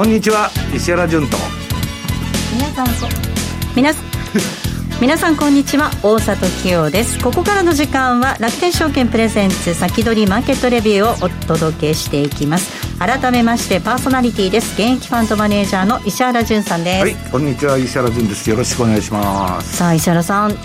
[0.00, 1.36] こんにちは石原潤と。
[2.54, 2.86] 皆さん
[3.76, 4.04] 皆さん
[4.98, 7.18] 皆さんこんにちは大里清です。
[7.18, 12.70] ここからの時間は楽天証券プレゼンツ先取りマーケットレビューをお届けしていきます。
[12.98, 14.72] 改めましてパーソナリティです。
[14.72, 17.02] 現役ファンドマネージャーの石原潤さんです。
[17.02, 18.48] はいこんにちは石原潤です。
[18.48, 19.76] よろしくお願いします。
[19.76, 20.56] さあ石原さん。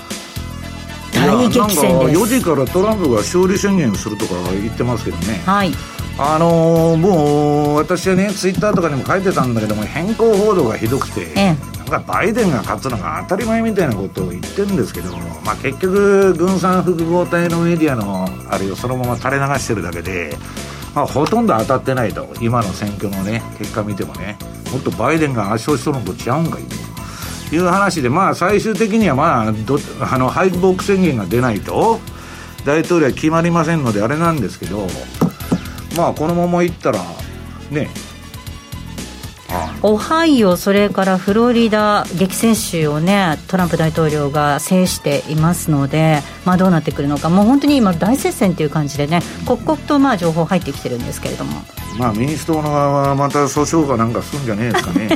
[1.14, 2.22] 大激戦です。
[2.22, 5.42] 4時からトランプが勝利宣言するとか言ってますけどね。
[5.46, 5.74] はい
[6.18, 11.76] あのー、もう私はねツイッターとかにも書いてたんだけども変更報道がひどくて、ええ。
[11.90, 15.16] なんかバイデンが勝つのが当たり前みたいなことを言ってるんですけど、
[15.46, 20.36] まあ、結局、軍産複合体のメディアのあれをそのまま垂れ流してるだけで、
[20.96, 24.38] まあ、ほとんど当たってないと、今の選挙のね、結果見てもね、
[24.72, 27.56] もっとバイデンが圧勝しとるのと違うんかいと。
[27.56, 32.00] いう話で、まあ、最終的には、まあ、どあの敗北宣言が出ないと、
[32.66, 34.88] 大統領は決まりませんので、あれなんですけど、
[35.96, 37.00] まあ、このままいったら、
[37.72, 37.90] ね、
[39.82, 51.62] オハイオ、それからフロリダ激戦州をね、トランプ大統領が制していますので、まあ、どうなってくるのか、もう本当に今、大接戦という感じでね、刻々とまあ情報入ってきてるんですけれども。
[51.98, 55.10] まあ、民主党の側はまた訴訟かなんかするんじゃねえですかね、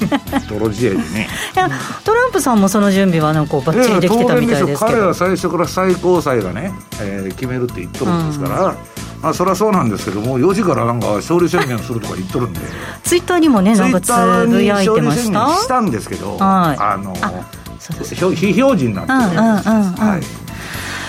[0.50, 1.28] 泥仕合でね。
[1.54, 1.70] いや、
[2.04, 4.78] トランプさんもその準備はなんかばっちりできてたみたいですけど。
[4.78, 8.64] 彼は最初から最高裁がね、えー、決めるって言っとるんですから。
[8.66, 12.60] うんまあ、そりゃそうなんですけども、4時からなんか勝利宣言するとか言っとるんで、
[13.02, 14.12] ツイッターにもね、なんかつ
[14.48, 15.48] ぶやいてました？
[15.56, 19.68] したんですけど、はい、あの非表示になってるんです、
[20.00, 20.22] はい。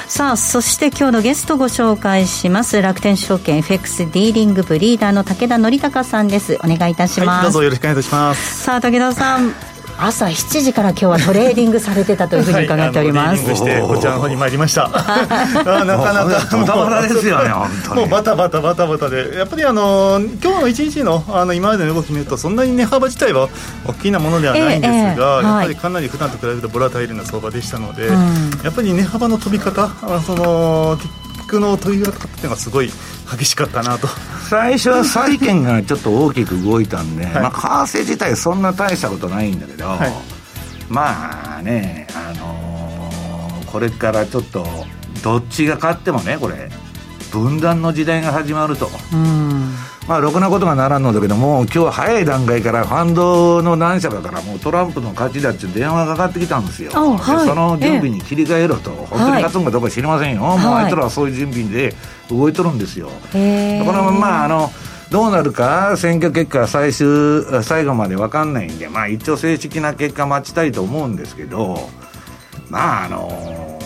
[0.10, 2.82] さあそして今日のゲストご紹介します。
[2.82, 6.58] 楽天証券 FX ディーリング部リーダーの武田則孝さんです。
[6.64, 8.64] お願いいたします、はい、どうぞよろしくお願いいたします。
[8.64, 9.54] さあ武田さん
[10.00, 14.90] 朝7時から今日はトレーディングされてたというふうに伺っております、はい、してこちらの方に参りました。
[14.94, 23.50] なかなかもうバタバタバタバタでやっぱりあの今日の一日のあの今までの動き見るとそんなに値幅自体は
[23.86, 28.16] 大きなものではないんですが、えーえー、やっぱりかなり普段と比べると volatile な相場でしたので、うん、
[28.64, 29.90] やっぱり値幅の飛び方
[30.26, 30.98] その
[31.48, 32.92] クの飛び方っていうのがすごい
[33.32, 34.08] 激しかったなと。
[34.50, 40.14] 最初は債券がちょっと大きく動いたんで、はい、まあ、為替自体そんな大したことないんだけど、はい、
[40.90, 44.66] まあね、あのー、これからちょっと
[45.24, 46.70] どっちが勝ってもねこれ
[47.32, 48.90] 分断の時代が始まると。
[49.14, 49.74] うん
[50.08, 61.94] まあ、ろくなことがならんのだけども、今日は早い段階から、ファンドの何社かから、もうトランプの勝ちだって電話がかかってきたんですよ、はい、その準備に切り替えろと、え本当に勝つんかどうか知りませんよ、はい、もうあいつらはそういう準備で
[62.30, 63.08] 動いとるんですよ。
[63.08, 64.72] だからまああの
[65.10, 71.90] どうなるか、選挙結果、最終、最後まで分かんないんで、まあ、一応正式な結果待ちたいと思うんですけど、
[72.70, 73.80] まあ、あの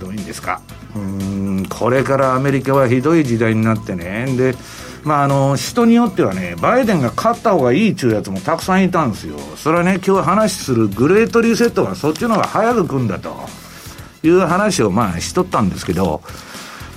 [0.00, 0.60] どういうんですか、
[0.96, 4.56] うん、これからアメリカはひどい時代になってね、で、
[5.04, 13.62] まあ、あの人によってはね、バイデンが勝った方がいいっちゅうやつもたくさんいたんですよ、それはね、今日話するグレートリセットはそっちの方が早く来るんだと。
[14.24, 16.22] いう話をまあしとったんですけど、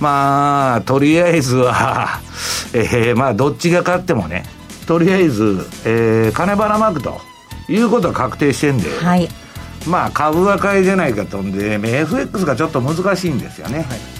[0.00, 2.20] まあ、とりあえずは、
[2.72, 4.44] えー、まあ、どっちが勝ってもね、
[4.86, 7.20] とりあえず、えー、金ばらまくと。
[7.68, 9.28] いうことは確定してんで、はい、
[9.88, 13.78] まあ、株は買いじゃないかとんで、FX がちょっと難しいんですよね。
[13.78, 14.15] はい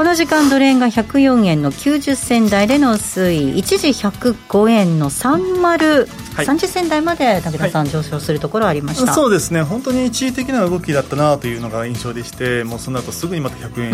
[0.00, 3.58] この時間ドル円が104円の90銭台での推移。
[3.58, 9.12] 一時105円の30、はい、30銭台まで武田さん、はい、上昇するところありました。
[9.12, 9.60] そうですね。
[9.60, 13.92] 本当に一時的な動きだったなというのが印象でしてもうその後すぐにまた100円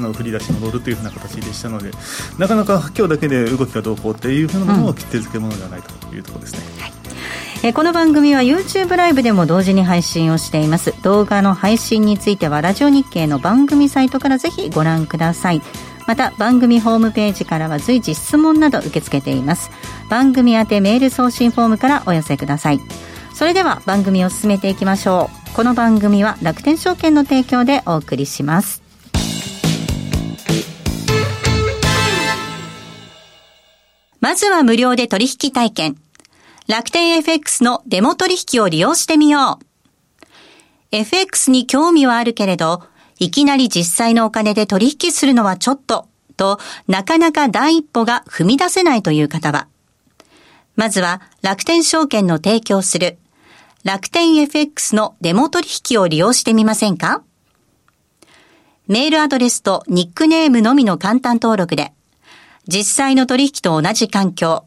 [0.00, 1.92] に、うん、振り出し戻るというふうな形でしたので
[2.36, 6.97] なかなか今日だけで動きがどうこうっていうふうなものを決定づけるものではないというところですね、はい
[7.64, 10.94] えこの番組は YouTube ライブでも同時に配信をしています。
[11.02, 15.60] 動画の配信についてはラジオ日経の番組サイトからぜひご覧ください。
[16.06, 19.70] また番組ホームページからは随時質問など受け付けています。
[20.08, 22.80] 番組宛てメール送信フォームからお寄せください。
[23.34, 25.54] それでは番組を進めていきましょう。
[25.54, 28.82] この番組は楽天証券の提供でお送りします。
[34.20, 35.96] まずは無料で取引体験。
[36.68, 40.26] 楽天 FX のデモ取引を利用してみよう。
[40.92, 42.82] FX に興味はあるけれど、
[43.18, 49.66] いきなり実際のお金で取引するのはちょっと、と、なかなか第一歩が踏み出せないという方は、
[50.76, 53.16] まずは楽天証券の提供する
[53.82, 57.22] 楽天 FX のデモ取引を利用してみませんか？
[58.88, 61.94] メールアドレスとニックネームのみの簡単登録で、
[62.66, 64.66] 実際の取引と同じ環境、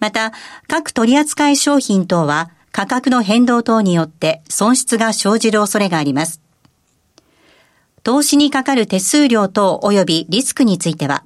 [0.00, 0.32] また、
[0.68, 6.40] 各取扱商品等は価格の変動等によって損失が生じる恐れがあります。
[8.02, 11.24] 投資にかかる手数料等及びリスクについては、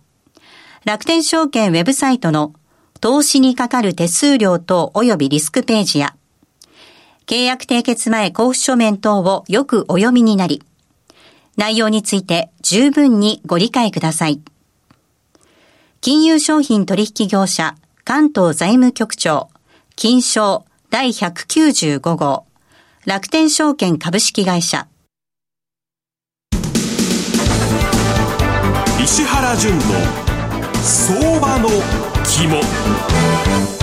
[0.85, 2.55] 楽天証券ウェブサイトの
[3.01, 6.15] 投資にかかる手数料等及びリスクページや、
[7.27, 10.63] 契約締結前交付書面等をよくお読みになり、
[11.57, 14.41] 内容について十分にご理解ください。
[16.01, 17.75] 金融商品取引業者
[18.09, 19.51] 関東財務局長
[19.95, 22.47] 金賞第195号。
[23.05, 24.89] 楽天証券株式会社。
[29.05, 29.83] 石原淳の
[30.83, 31.69] 相場の
[32.25, 33.78] 肝。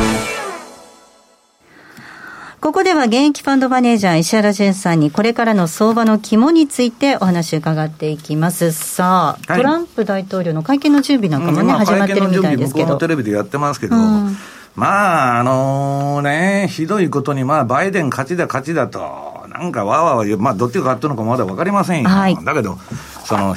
[2.65, 8.71] ここでは現役ファンドマネージャー石原淳さんにこれからの相場の肝についてお話を伺っていきます。
[8.71, 12.97] さあ、はい、トランプ大統領の会見の準備なんかもね、うん、始まってるみたいですけど。
[12.97, 14.35] テレビでやってますけど、うん、
[14.73, 22.09] まあ、あのー、ね、ひどいことに、まあ、バイデン勝ちだ勝ちだと、なんかわわわまあ、どっちが勝ったのかまだ分かりませんよ。
[22.09, 22.79] はい、だけど、
[23.25, 23.55] その、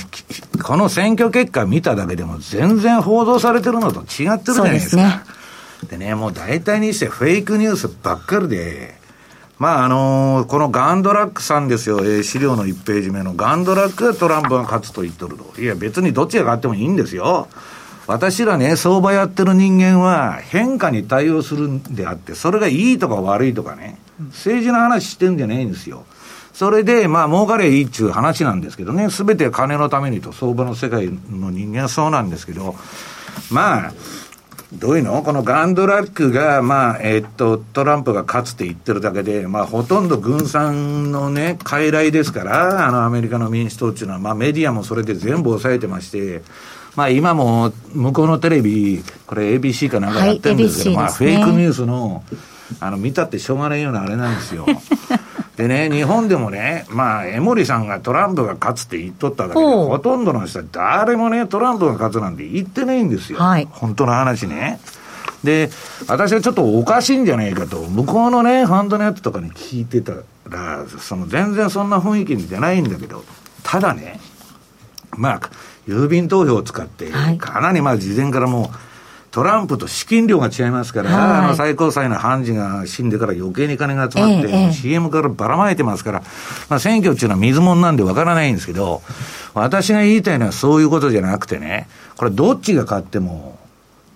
[0.62, 5.22] この選挙結果見ただけでも全然報道されてるのと違ってるじゃないですか。
[5.88, 8.97] でね、もう大体にしてフェイクニュースばっかりで、
[9.58, 15.60] まああのー、このガンドラックさんですよ、えー、資料の1ページ目のガンドラックがトランプが勝つと言っとると。
[15.60, 17.49] いや、別にどっちが勝ってもいいんですよ。
[18.06, 23.99] 私らね、相場やってる人間は変化に対応するんであって、それがいいとか悪いとかね、
[24.31, 26.05] 政治の話してんじゃないんですよ。
[26.55, 32.75] それで、まあ、儲かれいいっちゅう話なんですけどね、すべて金のためにと、相場の世界の人間はそうなんですけど、
[33.50, 33.93] まあ、
[34.72, 35.22] どういうの？
[35.22, 46.43] このガンドラックが、まあ、えー、っと、トランプが勝つって言ってるだけで、まあ、ほとんど軍産のね、傀儡ですから、あの、アメリカの民主党っていうのは、まあ、メディアもそれで全部抑えてまして、
[46.96, 52.25] まあ、今も、向こうのテレビ、これ ABC かなんかやってるんですけど、はい、まあ、フェイクニュースの、
[52.81, 54.66] あの、見たってしょうがないようなあれなんですよ。
[55.58, 63.40] でね、日本でもね、まあ、江森さんがトランプが勝つって言っとっただけで、ほとんどの人は誰もね、トランプが勝つなんて言ってないんですよ。
[63.40, 64.78] はい、本当の話ね。
[65.43, 65.69] で、
[66.06, 70.12] 私はちょっとおかしいんじゃないかと、向こうのね、ファンドのやつとかに聞いてた
[70.49, 73.25] ら、その全然そんな雰囲気じゃないんだけど、
[73.64, 74.20] ただね、
[75.16, 75.40] まあ、
[75.88, 78.88] 郵便投票を使って、かなりまあ事前からもう、
[79.30, 86.22] トランプと資金量が違いますから、はい、あの最高裁の判事が死んでから余計に金が集まって、ええ、CM からばらまいてますから、
[86.69, 89.02] まあ、選挙っていうのは水物なんでわからないんですけど、
[89.54, 93.58] 私が言いたいのはそういうことじゃなくてね、これどっちが勝っても、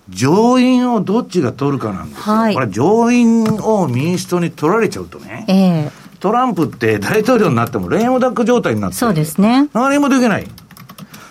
[0.09, 2.35] 上院をどっちが取るかなんですよ。
[2.35, 9.69] はい、これ上院を民主党に取られちゃうとね、えトランプって大統領になってもレームダック状態になってそうですね。
[9.73, 10.47] 何もできない。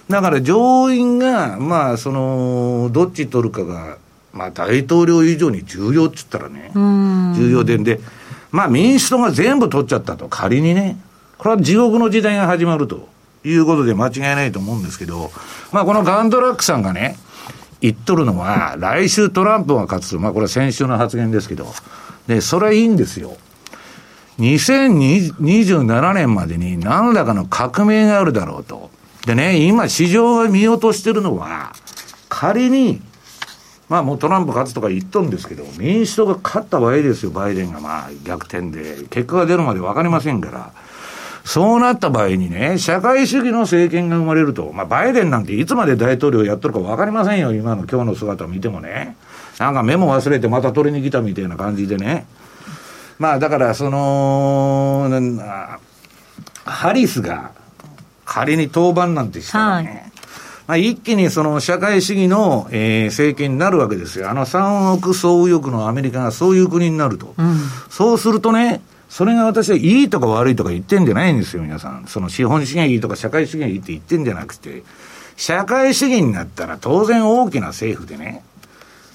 [0.09, 3.98] だから上院が、まあ、その、どっち取るかが、
[4.34, 6.72] まあ、大統領以上に重要って言ったらね、
[7.36, 8.00] 重要で、で、
[8.51, 10.98] まあ、民主党が全部取っちゃったと、仮にね、
[11.38, 13.08] これは地獄の時代が始まると
[13.43, 15.31] いうことで間違いないと思うんですけど、
[15.72, 17.17] まあ、このガンドラックさんがね、
[17.81, 21.65] 言っとるのは、来週トランプが勝つと、まあ、これは先週の発言ですけど、
[22.27, 23.38] で、それはいいんですよ。
[24.39, 28.89] 2027年までに何らかの革命があるだろうと。
[29.25, 31.74] でね、今市場が見落としてるのは、
[32.30, 33.01] 仮に、
[33.88, 39.06] まあもうトランプ勝つとか言っとんですけど、民主党が勝った場合ですよ、バイデンがまあ逆転で。
[39.10, 40.72] 結果が出るまで分かりませんから。
[41.44, 49.16] そうなった場合にね、社会主義の政権が生まれると、まあバイデンなんていつまで大統領やっとるか分かりませんよ、今の今日の姿を見てもね。
[49.60, 52.25] なんかメモ忘れてまた取りに来たみたいな感じでね。
[53.20, 55.10] まあだからその、
[56.66, 57.51] ハリスが、
[58.32, 59.98] 仮に登板なんてしたらね、はい、
[60.68, 64.30] まあ、一気にその社会主義の、えー、政権になるわけですよ。
[64.30, 67.36] あの3億総右翼のアメリカがそういう国になると。
[67.38, 67.58] うん、
[67.90, 72.06] そうするとね、それが私はいいとか悪いとか言ってんじゃないんですよ、皆さん。
[72.08, 74.84] その資本主義がいいとか社会主義がいいって言ってんじゃなくて、
[75.36, 78.44] 社会主義になったら当然大きな政府でね、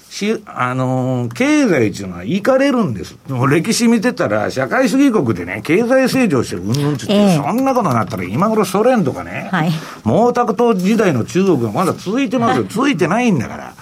[0.09, 3.15] し、あのー、経済っていうのは行かれるんです。
[3.49, 9.71] 歴史見てたら、社会主義国でね、経済成長してるうんぬんってって、えー、そんなことになったら、今頃ソ連とかね、はい、
[10.03, 12.65] 毛沢東時代の中国がまだ続いてますよ。
[12.67, 13.73] 続いてないんだから。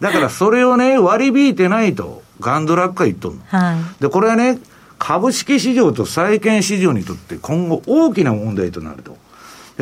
[0.00, 3.42] だからそれをね、割り引いてないと、ガンドラックが言っとるの。
[3.46, 4.58] はい、で、これはね、
[4.98, 9.16] 株式市場と債券市場にとって今後大きな問題となると。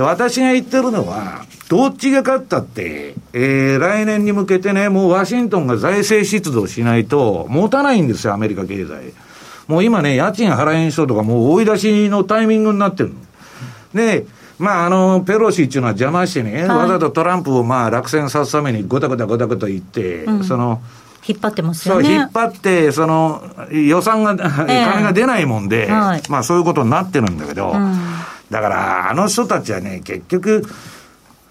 [0.01, 9.13] で私が言ってるのは、どっちが勝ったって、えー、来年に向けてね、もうワシントンが財政出動しないと、持たないんですよ、アメリカ経済。
[9.69, 13.15] もう今ね、家賃払えん人とかもう追い出しのタイミングになってるの。
[13.93, 14.25] で、
[14.59, 20.81] まあ、あの、ペロシっていうのは邪魔してね、はい、わざとトランプをまあ落選さすためにごたごたごたごた言って、うん、その、
[21.29, 22.05] 引っ張ってますよね。
[22.05, 28.01] そう、引っ張って、その、予算が、えー、金が出ないもんで、はい、まあそういうことになってるんだけど、うん、
[28.51, 30.65] だから、あの人たちはね、結局、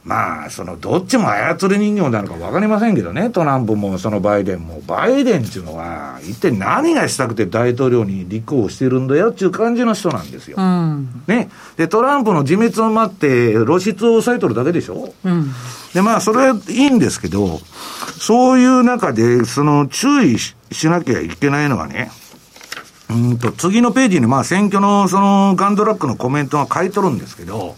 [0.04, 4.82] まあ、その、どっちも操り人形なのか分かりませんけどね、トランプもそのバイデンも。
[4.88, 10.56] バイデンっていうのは、一体何がしたくて大統領に立候補してるんだよっていう感じの人なんですよ。
[10.58, 11.50] うん、ね。
[11.78, 15.14] で、トランプの自滅を待って、露出を抑えとるだけでしょ。
[15.24, 15.52] うん、
[15.94, 17.60] で、まあ、それはいいんですけど、
[18.18, 22.10] そういう中で、その、注意しなきゃいけないのはね、
[23.10, 27.76] うんと、次のページに、まあ、選挙の、その、ガンドラックのコメントが書いとるんですけど、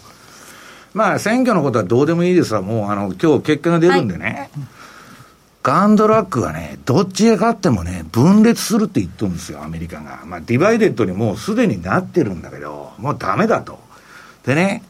[0.94, 2.60] まあ、選挙のことはどうでもいいですわ。
[2.60, 4.50] もう、あの、今日結果が出るんでね。
[4.52, 4.66] はい、
[5.62, 10.20] ガンドラックはね、どっちが勝ってもね、分裂するって言っとるんですよ、アメリカが。
[10.26, 13.78] まあ、ディバイデッドにもうすでになってるんだけど、もうダメだと。
[14.44, 14.82] でね、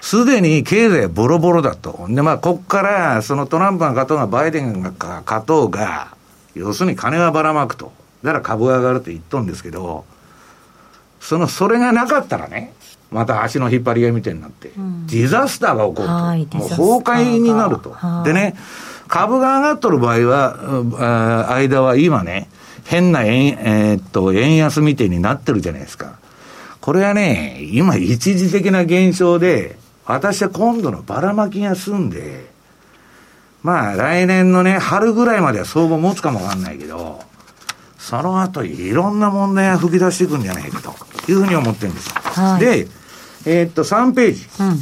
[0.00, 2.06] すでに経済ボロボロだと。
[2.08, 4.92] で、まあ、こっから、そのトランプが勝とうが、バイデンが
[5.26, 6.14] 勝とうが、
[6.54, 7.92] 要するに金はばらまくと。
[8.22, 10.04] だから株が上がるって言っとるんですけど、
[11.20, 12.72] その、それがなかったらね、
[13.10, 16.14] また足の引っ張り合いみたいになって、うん、ディザスターが起こると。
[16.14, 17.96] はい、もう崩壊になると。
[18.24, 18.56] でね、
[19.08, 22.48] 株が上がっとる場合は、間は今ね、
[22.84, 26.18] 変な円、えー、っと、円安みたいになってるじゃないですか。
[26.80, 32.50] これはね、今一時的な現象で、私は今度のばらまきが済んで、
[33.62, 37.20] まあ来年のね、春ぐらいまでは相場持つかもわかんないけど、
[38.10, 42.12] その後いろんな問題が吹き出していくんじゃないかというふうに思ってるんです。
[42.12, 42.88] はい、で、
[43.46, 44.48] えー、っと、3ページ。
[44.58, 44.78] うん、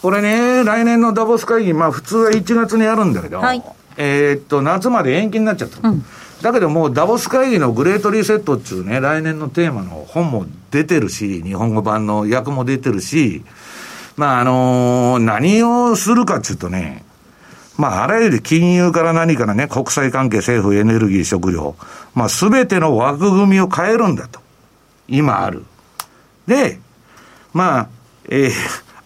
[0.00, 3.64] これね、来年のダボス会議、まあ普通は1月にあるんだけど、はい、
[3.96, 5.88] えー、っと、夏まで延期になっちゃった。
[5.88, 6.04] うん、
[6.40, 13.42] だけどもうダボス会議のグレートリセットっていうね、来年のテーマの本も出てるし、日本語版の訳も出てるし、
[14.16, 17.02] まああのー、何をするかっていうとね、
[17.76, 21.74] まあ、あらゆる金融から何からね、国際関係、政府、エネルギー、食料、
[22.14, 24.40] まあ、すべての枠組みを変えるんだと。
[25.08, 25.64] 今ある。
[26.46, 26.78] で、
[27.52, 27.88] まあ、
[28.28, 28.50] えー、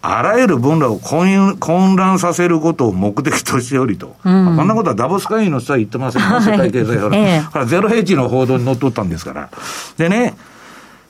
[0.03, 4.17] あらゆる分野を混混乱させることを目的としておりと。
[4.25, 7.67] うん、こんなことはダボス会議の人は言ってませんよ、世界経済フォーム。
[7.67, 9.51] ゼロヘッジの報道に乗っ取ったんですから。
[9.97, 10.37] でね、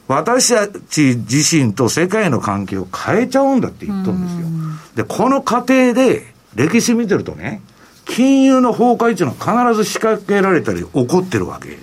[0.08, 4.46] 私たち自身と世界の関係を変えちゃうんだって言ったんですよ。
[4.94, 7.60] で、この過程で、歴史見てるとね、
[8.06, 11.78] 金融の崩壊っていうのは必ず仕掛けられたり起こってるわけ。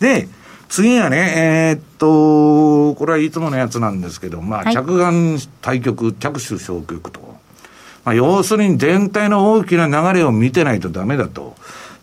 [0.00, 0.28] で、
[0.68, 7.20] 次はね、えー、っと、これはいつものやつなんですけど、まあ、着眼対局、着手消極と。
[8.04, 11.54] まあ、要するに全体の大きな流れを見てないとダメだと。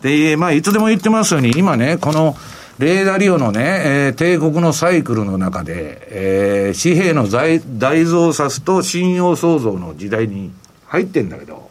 [0.02, 2.36] で、まあ、いつでも言ってますように、今ね、この、
[2.78, 10.50] レーダーリオのね、えー、帝国のサイクルの中で、えー、紙幣の大増すと信用創造の時代に
[10.86, 11.70] 入ってんだけど、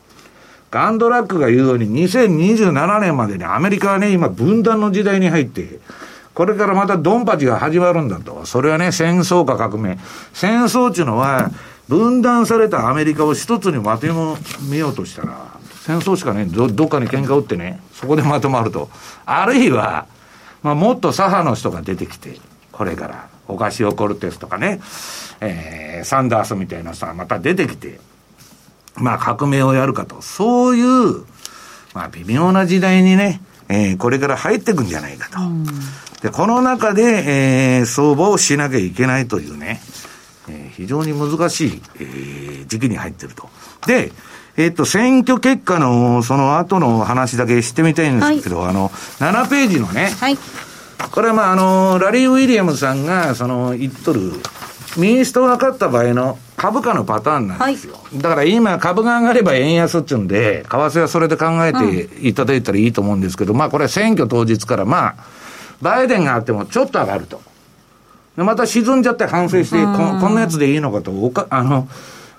[0.72, 5.80] ガンドラックが言うように2027年までにアメリカはね、今分断の時代に入って、
[6.34, 8.46] これからまたドンパチが始まるんだと。
[8.46, 10.00] それはね、戦争か革命。
[10.34, 11.52] 戦争っていうのは、
[11.90, 14.08] 分断されたアメリカを一つにまと
[14.70, 18.90] めようとしたら、戦争しかね、ど、どっかに喧嘩売ってね、そこでまとまると。
[19.26, 20.06] あるいは、
[20.64, 22.40] まあ、もっと左派の人が出てきて、
[22.72, 24.80] これから、オカシオ・コルテスとかね、
[25.42, 28.00] えー、サンダースみたいなさ、また出てきて、
[29.02, 30.22] まあ、革命をやるかと。
[30.22, 31.26] そういう、
[31.94, 35.40] まあ、微妙な時代にね、えー、これから入っていくんじゃないかと。
[36.22, 39.82] で、この中で、えー、相場をしなきゃいけないというね、
[40.50, 43.50] えー、非常に難しい、えー、時期に入ってると。
[43.88, 44.12] で、
[44.58, 50.38] えっと、選挙結果のその後の話だけしてみたいんですけど、はい、あの、7ページのね、はい、
[51.12, 54.34] これはまあ、あの、ラリー・ウィリアムさんが、その、言っとる、
[54.98, 57.96] 民主党が勝った場合の株価のパターンなんですよ。
[57.96, 65.16] はい、だから今株が上がれば円安っていうんで、為替はそれで考えていただいたらいいと思うんですけど、うん、まあこれ選挙当日からまあ、
[65.82, 67.42] バイデンがあってもちょっと上がると。
[68.38, 71.88] でまた沈んじゃって反省して、こんなやつでいいのかと、おか、あの、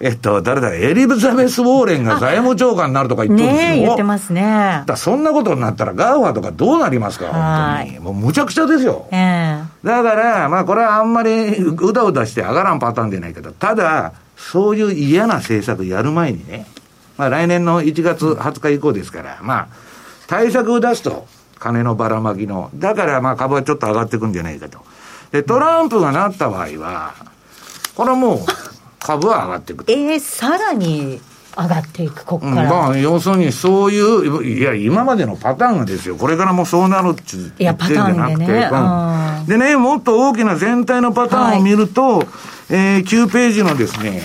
[0.05, 3.71] えっと、誰だ、エリザベス・ウォーレンが財務長官になるとか言ってるんですよ。
[3.71, 4.83] ね言ってますね。
[4.85, 8.01] だそんなことになったら、 GAFA とかどうなりますか、本当に。
[8.01, 9.07] もうむちゃくちゃですよ。
[9.13, 16.67] えー、だから、まあ、これはあんまりうだうだして上がらんパターンでないけど、ただ、そういう嫌な政策やる前にね、
[17.17, 19.69] まあ、来年の1月20日以降ですから、まあ、
[20.27, 21.29] 対策を出すと、
[21.61, 22.71] 金のばらまきの。
[22.75, 24.81] だから、まあ、株はちょっと上がっていくんじゃないかと。
[25.31, 27.15] で、トランプがなった場合は、
[27.95, 28.39] これはもう、
[29.03, 31.21] 株は上がっていくえー、さらに
[31.57, 32.69] 上がっていく、ここから。
[32.69, 37.23] まあ、要するにそういう、いや、今までのパターンがですよ、これからもそうなるって
[37.59, 42.27] 言ってんじゃなくて、いや、パターンでね、うん、でね、もっと大きな全体のパターンを見ると、はい、
[42.71, 44.23] えー、9ページのですね、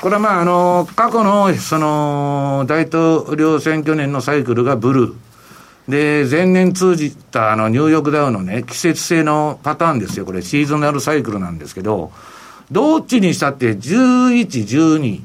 [0.00, 5.14] これはまあ、あの、過去の、その、大統領選挙年のサイクルがブルー。
[5.88, 10.24] で、前年通じたあのニューヨークダウのね、季節性のパターンですよ。
[10.24, 12.12] これシーズナルサイクルなんですけど、
[12.70, 15.22] どっちにしたって11、12、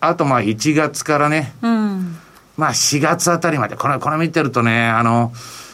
[0.00, 2.16] あとまあ1月からね、うん、
[2.56, 5.32] まあ4月あたりまで、これ、これ見てるとね、あの、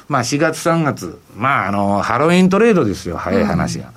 [0.08, 3.92] まあ4月3月、まああの、ハロウィントレードですよ、早い話が。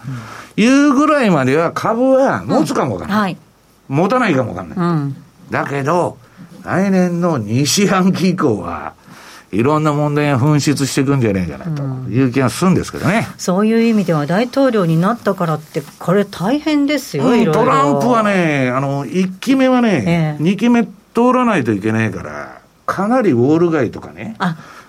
[0.58, 3.18] うん、いうぐらいまでは株は持つかもわかんない。
[3.18, 3.22] うん。
[3.24, 3.38] はい、
[3.90, 5.52] 持たないかもわかんない。
[5.52, 6.18] だけど、
[6.64, 8.94] 来年の西半期以降は、
[9.52, 11.84] いろんな問題が噴出していくんじゃねえかなと。
[12.10, 24.36] いう気がするんですけどね、うん、そういう意味では、大統領になったからって、これ、大変ですよ、うん、トランプはね、あの1期目はね、えー、2期目通らないといけないから、かなりウォール街とかね、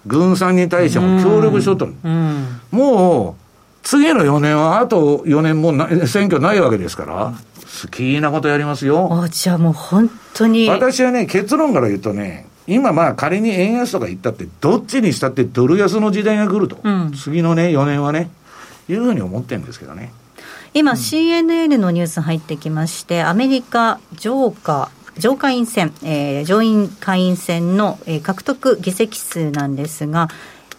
[0.06, 1.74] 軍産に対しても協力しと。
[1.74, 3.42] った、うん、もう、
[3.82, 5.72] 次の4年は、あと4年も
[6.06, 7.34] 選挙ないわけですから、
[7.82, 9.08] 好きなことやりますよ。
[9.10, 10.68] あじゃあもう本当に。
[10.68, 18.30] 私はね、結論から言うとね、今まあ仮に円安とか言ったって、どっちにしたってドル安の時代が来ると、うん、次のね、4年はね、
[18.88, 20.12] いうふうに思ってるんですけどね。
[20.74, 30.28] 今、CNN のニュース入ってきまして、アメリカ上下、上下院選、えー、上院下院選の、えー、獲得議席数なんですが、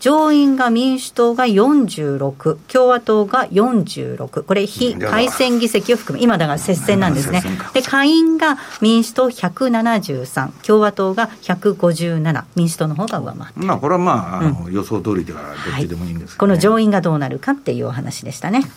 [0.03, 7.41] 上院が民主党が46、共和党が46、これ、非改選議席を含め、今だから接戦なんですね。
[7.73, 16.31] で、下院が民主党173、共和党が157、民主党の方が上回ってまあ、これはまあ、あの、うん、予想通りではどっちでもいいんです、ね。
[16.31, 18.69] はい、この上院がどうなるかっていうお話でしたね。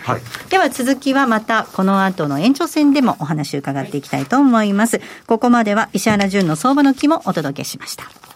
[0.00, 5.00] はい、では続きはまたこの後の延長戦でもお話を伺っていきたいと思います。
[5.28, 8.35] ここまでは石原淳の相場の木もお届けしました。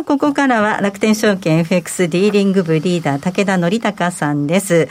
[0.00, 4.88] あ、ここからは楽天証券 FX ディーリング部リーダー、武田則孝さんです。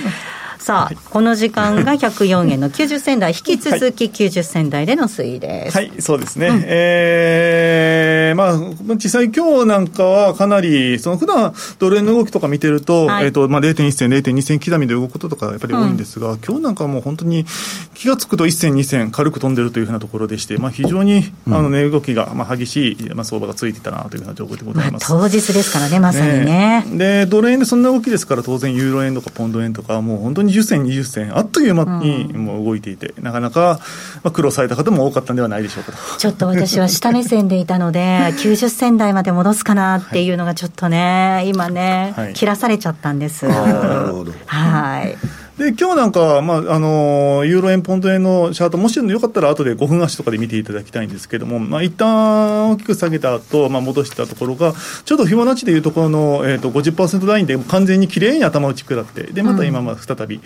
[0.70, 5.76] さあ、はい、この時間が104円の 90銭台、引き続き90銭台での推移です。
[5.76, 6.48] はい、そうですね。
[6.50, 17.48] うん、えー、まあ、実際今日なんかはかなり、その普段ドル円の動きとか見てると、はい、えっ、ー、と、まあ、0.1銭、0.2銭刻みで動くこととかやっぱり多いんですが、うん、今日なんかはもう本当に
[17.96, 25.12] 気が付くと1銭、2銭軽く飛んでるというふうなところでして、まあ、非常に、あの値動きが、まあ、激しい、まあ、相場がついていたなというふうな状況でございます。
[25.12, 26.86] まあ、当日ですからね、まさにね。
[26.86, 33.80] ねで、ドル円でそんな動きですから、当然ユーロ円とかポンド円とか、もう本当に10銭、20銭、あっという間にもう動いていて、うん、なかなか、
[34.24, 38.00] まあ、苦労された方も多かったんではないでしょうかとちょっと私は下目線でいたので、
[38.38, 43.48] 90銭台まで戻すかなっていうのがちょっとね、今ね、はい、切らされちゃったんです。
[43.48, 44.34] なるほど。
[44.46, 45.18] はい。
[45.60, 60.40] で今日なんか、まああのユーロ円、ポンド円のチャート、もしよかったら後で5分足とかで見ていただきたいんですけれども、まあ一旦大きく下げた後、まあ戻したところが、ちょっとフィボナッチでいうところの、えーと、50%ラインで完全にきれいに頭打ち食らって、でまた今、再び、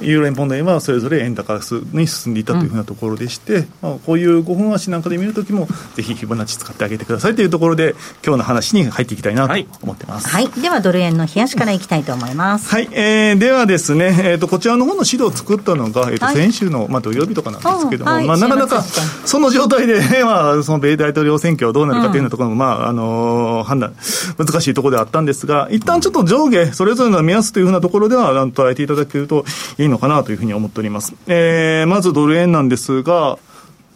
[0.00, 1.60] ユーロ円、ポンド円はそれぞれ円高
[1.92, 10.26] に進んでいったというふうなところでして、うん、まあ、こういう5分足なんかで見るときも、ぜひフィボナッチ使ってあげてくださいというところで、今日の話に入っていきたいなと思ってます。
[10.26, 12.68] はい、はい、ではドル円の冷やしからいきたいと思います。
[12.68, 23.92] はい、えー、ではですね、えーとこちらの方の資料を作ったのが、えー、と先週の、まあ、土曜日とかなんですけども、まあ、なかなかその状態で、 まあ、その米大統領選挙どうなるかというところも、まああの判断、
[24.38, 29.44] 難しいところではあったんですが、一旦ちょっと上下、それぞれの目安というふうなところでは、捉えていただけると
[29.76, 31.12] いいのかなというふうに思っております。
[31.26, 33.36] えー、まずドル円なんですが、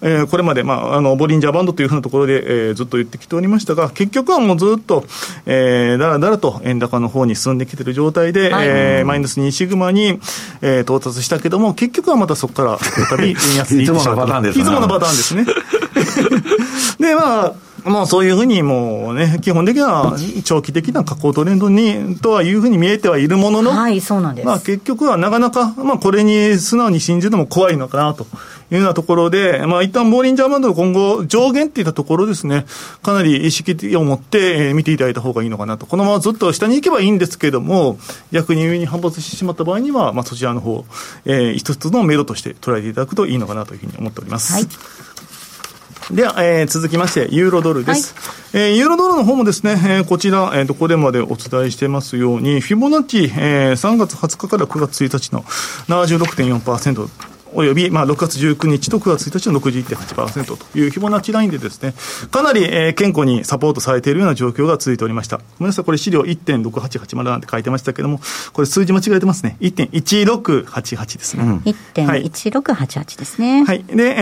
[0.03, 5.05] えー、これまで、まあ、あのボリンジャーバンドというふうなところで、えー、ずっと言ってきておりましたが、結局はもうずっと、
[5.47, 10.19] えー、だらだらと円高の方に進んできている状態で、はい、えー、マイナス2シグマに、
[10.63, 15.47] えー、到達したけども、結局はまたそこから再び円安にいってしまういつものパターンですね。
[16.99, 24.47] で、まあ、まあそういうふうにもうね、基本的には長期的な下降トレンドに、とはいうふうに見えてはいるものの、はい、そうなんです。
[24.47, 28.27] まあ結局はなかなか、まあこれに素直に信じるのも怖いのかなと
[28.71, 32.67] いうようなところで、まあ一旦ボーリンジャーバンドの今後上限っていったところですね、
[33.03, 35.87] かなり意識を持って見ていただいた方がいいのかなと。
[35.87, 37.99] このままずっと下に行けばいいんですけれども、
[38.33, 40.85] 逆に上に反発してしまった場合には、まあそちらの方、
[41.25, 44.55] えー、一つのメロとして捉えていただくといいのかなというふうに思っております。
[44.55, 44.67] はい
[46.13, 48.15] では、えー、続きまして、ユーロドルです。
[48.53, 55.43] はい、えー、ユーロドルの方もですね、えー、こちら、えー、とこれまでお伝えしてますように、フィボナッチ、えー、3月20日から9月1日の
[55.89, 57.09] 76.4%、
[57.55, 61.95] および、まあ、6月19日と9月1日の61.8%というフィボナッチラインでですね、
[62.31, 65.39] かなり、えー、健康にサポートされているような状況が続いておりました。
[65.39, 68.21] ごめんなさい、これ資料1.6880なんて書いてましたけども、
[68.53, 69.57] これ数字間違えてますね。
[69.61, 71.45] 1.1688ですね。
[71.45, 73.65] うん、1.1688ですね。
[73.65, 73.85] はい。
[73.85, 74.15] で、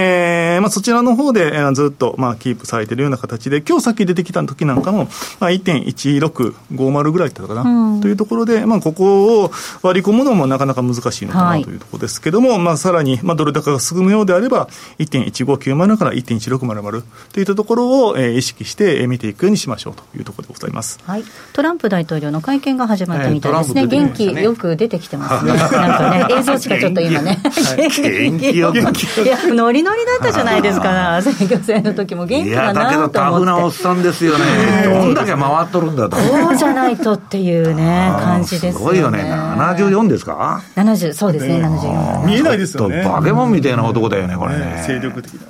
[0.54, 5.08] えー、まあ、そちらの方で、えー、ずっと、まあ、キープされているような形で、今日さっき出てきた時なんかも、
[5.40, 9.50] まあ、1.1650ぐらいだったかな、うん、というところで、まあ、ここを
[9.82, 17.02] 割り込むのもなかなか難しいのかなというところですけども、はい、まあ、さらに、まあ、ドル高が進むようであれば、1.1590から1.1600
[17.32, 27.40] といったところを、えー、意識して見ていくようにしましょうというところでございます、はい、トランプ大統領の会見が始まったみたいですね、えー、元気よく出てきてますね、 なんかね、映像しかちょっと今ね、
[27.76, 27.90] 元
[28.38, 29.26] 気よく、い。
[29.26, 32.92] や、ノリノリだったじゃないですか、選挙戦の時も元気だなと思って。
[32.92, 34.44] いや、だけどタフなおっさんですよね、
[34.84, 36.16] どんだけ回っとるんだと。
[36.16, 38.78] そうじゃないとっていうね、感じですよね。
[38.78, 42.26] すごいよね、74ですか ?70、そうですね、74。
[42.26, 43.02] 見えないですよね。
[43.12, 44.84] バケモンみたいな男だよね、これね。
[44.86, 45.40] 精力的な。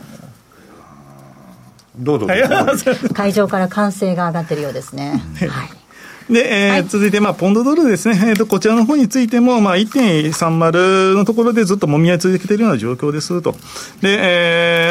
[1.98, 2.26] どうぞ。
[3.12, 5.22] 会場から歓声が上がってるようですね。
[5.40, 5.77] はい
[6.30, 8.20] で、えー、はい、続いて、まあ、ポンドドルですね。
[8.28, 13.52] えー、と、こちらの方についても、まあ、1.30のところでずっともみ合い続けているような状況ですと。
[14.02, 14.18] で、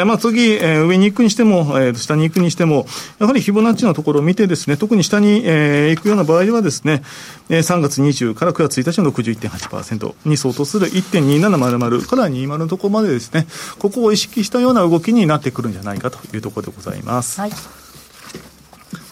[0.02, 2.86] ー、まあ、次、えー、上に行くにしても、えー、下に行くにしても、
[3.20, 7.02] やはりフィボナッチのところを見てですね、特に下に、えー、行くような場合はですね、
[7.48, 13.46] えー、3月20から9月1日の61.8%に相当する1.2700から20のところまでですね、
[13.78, 17.40] ここを意識したような動きになってくるんじゃないかというところでございます。
[17.40, 17.87] はい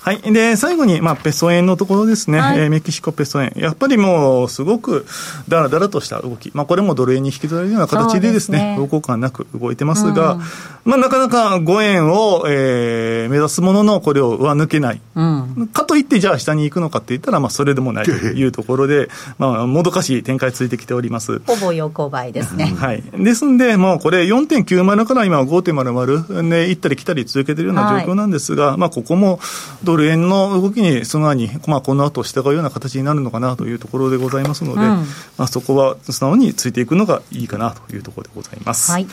[0.06, 0.20] はい。
[0.20, 2.38] で、最後に、まあ、ペソ円のところですね。
[2.38, 3.52] はい、えー、メキシコペソ円。
[3.56, 5.04] やっぱりもう、すごく、
[5.48, 6.52] だらだらとした動き。
[6.54, 10.42] まあ、これもドル円に引きずられるような形でですね、動向感なく動いてますが、うん、
[10.84, 15.00] まあ、なかなか5円を、えー、目指すものの、これを上抜けない。
[15.16, 19.08] うん、かといって、じゃあ下に行くのかって言ったら、まあ、それでもないと いうところで、
[19.40, 21.40] まあ、もどかしい展開ついてきております。
[21.48, 22.72] ほぼ横ばいですね。
[22.78, 23.02] はい。
[23.12, 29.40] ですんで、もうこれ4.90から今は5.00で、行ったり来たり続けているような状況なんですが、はい、まあ、ここも
[29.82, 35.04] ドル円の動きに素直に、まあ、この後従うような形になるのかなというところでございますので、うん、ま
[35.38, 38.92] あ、そこは素直についていくのがいいかなというところでございます。
[38.92, 39.06] はい、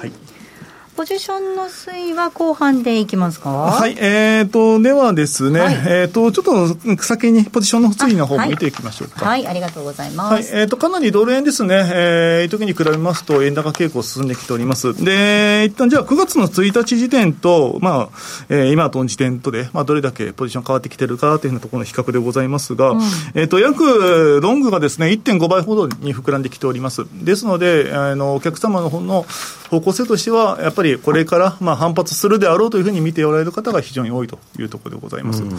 [0.00, 0.12] はい
[0.96, 3.50] ポジションの推移は後半でいきますか？
[3.50, 6.44] はい、えーと、ではですね、はい、えーと、ちょっ
[6.96, 9.26] と先にポジションの推移の方も見ていきましょうか。
[9.26, 10.54] はい、はい、ありがとうございます。
[10.54, 14.94] はい、えーと、かなりドル円ですね、えー、時に比べますと円高傾向進んできております。
[15.04, 18.16] で、一旦じゃあ9月の1日時点と、まあ、
[18.48, 23.00] えー、今との時点とで、まあ、どれだけポジション変わってきてるかというようなところの比較でございますが、うん、
[23.34, 27.04] えーと、約ロングがですね、1.5倍ほどに膨らんできております。
[27.22, 29.26] ですので、あの、お客様の方の
[29.70, 35.42] 方向性としては、やっぱりりこれからまあ反発するであろうというふうに見ておられる方が非常に多いというところでございます。
[35.42, 35.50] うん、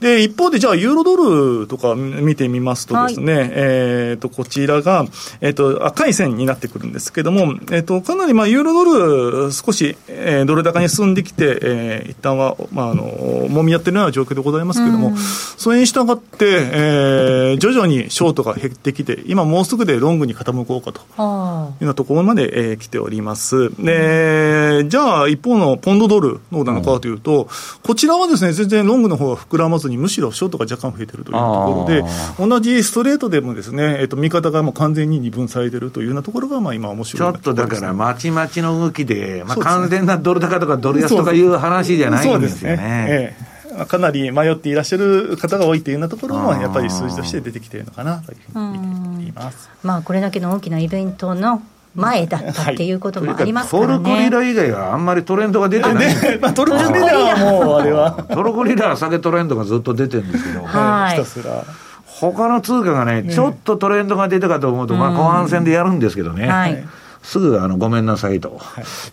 [0.00, 5.06] で一方で、じゃあ、ユーロドルとか見てみますとですね、はい、えー、とこちらが、
[5.40, 13.04] えー、と赤い線になってくるんですけれども、えー、とかなりまあユーロドル、少し、えー、ドル高に進んできて、えー、一旦はまああの
[13.48, 21.00] もみ合ってるような状況でございますけれども、うん、それに従って、えー、徐々にショートが減ってきて、今、もうすぐでロングに傾こうかと。
[21.14, 23.70] いうようなところまで、えー、来ております。
[23.82, 27.48] でじゃあ、一方のポンドドルどうなのかというと、
[27.82, 32.04] こちらはですね、全然ロングの方は膨らまずに、むしろショートが若干増えているというところで、
[32.38, 42.76] 同じストレートでもですね、えっと、見方がもう完全に二分されているというようなところが、まあ、今、面白い、ね、ちょっとだから、まちまちの動きで、まあ、完全なドル高とかドル安とかいう話じゃないんですよね。
[42.76, 43.06] ね。
[43.08, 43.36] え
[43.80, 48.78] え、かなり迷っていらっしゃる方が多いというようなところも、やっぱり数字として出てきているのかなというふうに
[49.18, 49.68] 見ています。
[49.82, 51.62] まあ、これだけの大きなイベントの
[51.94, 58.12] 前だったっていうこともありますからね、トルコリラ以外はあんまりトレンドが出てない、まあ、トルコリラはもうあれは。
[58.12, 61.64] トルコリラは下げトレンドがずっと出てるんですけど、はい、ひたすら
[62.06, 66.48] 他の通貨がね、ちょっとトレンドが出たかと思うと、まあ、後半戦でやるんですけどね。
[66.48, 66.84] はい
[67.24, 68.60] すぐあのごめんなさいと、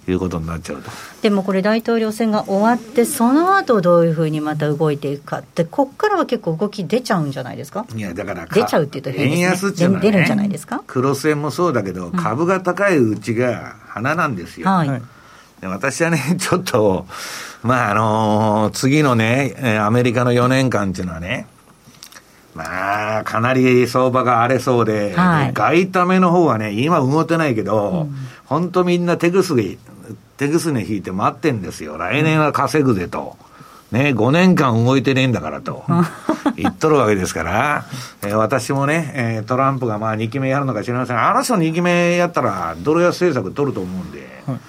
[0.08, 0.92] い、うことになっちゃうと。
[1.22, 7.86] でもこれ、大統領選が終わって、その後どういうふうにまた動いていくかって、ここからは結構動き出ちゃうんじゃないですか？
[7.96, 10.84] いやだから出ちゃうっていうと変ですね、ね出るんじゃないですか？
[10.86, 14.68] クロス円もそうだけど、株が高いうちが花なんですよ。
[14.68, 14.90] はい、
[15.62, 17.08] で私はね、 ちょっと、
[17.64, 21.48] まああのー、次のね、アメリカの4年間っていうのはね、
[22.54, 28.08] まあ、かなり相場が荒れそうで、はい、外為の方はね、今動いてないけど、
[28.46, 29.78] 本、う、当、ん、みんな手ぐすね、
[30.38, 31.98] 手ぐすね引いて待ってんですよ。
[31.98, 33.38] 来年は稼ぐぜと。
[33.92, 35.84] ね、5年間動いてねえんだからと。
[36.56, 37.86] 言っとるわけですから、
[38.24, 41.16] えー、私もね、えー、トランプがまあ2期目やるのか知りません。
[41.18, 44.60] が、あの人2期目やったらドル安政策取ると思うんで、はい。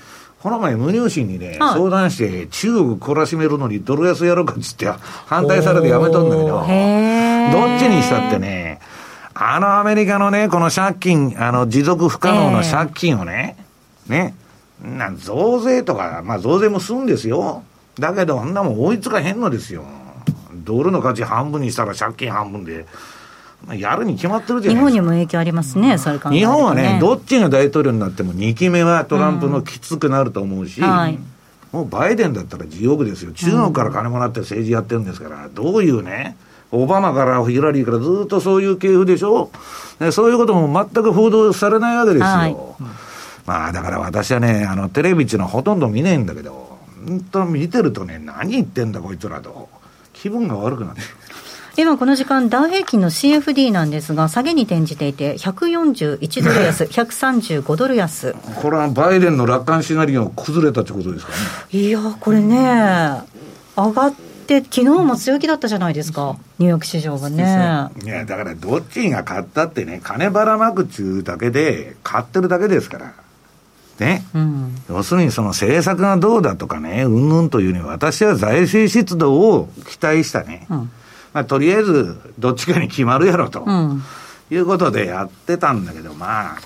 [0.43, 4.87] この前、無入信にね、相談して、中国懲らしめるのにドル安やろうかっつって、
[5.27, 6.65] 反対されてやめとんだけど、
[7.51, 8.79] どっちにしたってね、
[9.35, 13.57] あのアメリカのね、この借金、あの持続不可能な借金をね、
[14.07, 14.35] ね、
[14.83, 17.63] な増税とか、まあ増税もするんですよ。
[17.99, 19.85] だけど、あんなもん追いつかへんのですよ。
[20.53, 22.87] ドルの価値半分にしたら借金半分で。
[23.71, 24.91] やるに決まってるじゃないですか。
[24.91, 31.19] 日本にも影響ありますね、それ考え、ね、日本はね、どっちが大統領になっても2期目はトランプのきつくなると思うし、うんはい、
[31.71, 33.33] もうバイデンだったら地獄ですよ。
[33.33, 36.37] 中国から金もらって政治やってるんですから、どういうね、
[36.73, 39.51] オバマからヒラリーからずっとそういう系譜でしょ、
[40.01, 42.27] ね、そういうことも全く報道されないわけですよ。
[42.27, 42.57] はい、
[43.47, 49.69] まあだから私はね、あのテレビっていうのはほとんど見ねえんだけど、本当見てるとね、何言ってんだこいつらと、
[50.15, 51.03] 気分が悪くなって。
[51.77, 58.35] 今この時間、ダウ平均の CFD なんですが、下げに転じていて、141ドル安、135ドル安。
[58.63, 61.39] これはバイデンの楽観シナリオ崩れたってことですかね。
[61.79, 63.23] いや、これね、
[63.77, 67.91] 上がって、昨日も強気だったじゃないですか、ニューヨーク市場がね。
[68.05, 73.13] いや、だからどっちが買ったってね、金ばらまくっちゅうだけで、買ってるだけですから。
[73.99, 80.91] ね、うん、要するにその政策がどうだとかね、うんぬんというに、私は財政出動を期待したね、うん。
[81.33, 84.03] まあ、とりあえずどっちかに決まるやろと、うん、
[84.51, 86.59] いうことでやってたんだけどまあ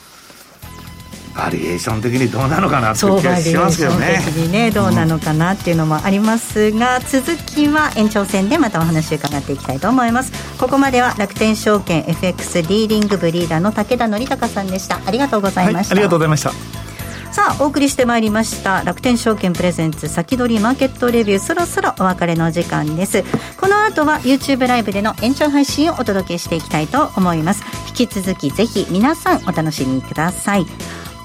[1.36, 4.22] バリエーション的にどうなのかなって気がしますけどね。
[4.24, 10.32] 的にねどうなのかなっていうのもありますが、うん、続きは延長戦でまたお話を伺っていきたいと思います。
[10.58, 15.00] ここまでは楽天証券 FX リーディングブリーダーの武田則孝さんでした。
[15.04, 15.94] ありがとうございました。
[15.94, 16.86] はい、ありがとうございました。
[17.32, 23.24] さあお送りしてまいりました楽天証券プレゼンツ先取りマーケットレビューそろそろお別れの時間です
[23.60, 30.64] この後は YouTube ライブでの延長配信をお届けしていきたいと思います引き続きぜひ皆さんお楽しみください